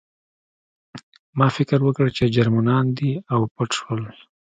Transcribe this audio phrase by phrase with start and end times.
[1.37, 4.01] ما فکر وکړ چې جرمنان دي او پټ شوم